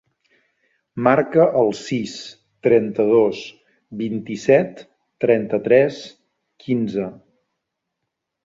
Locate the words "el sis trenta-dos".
1.59-3.41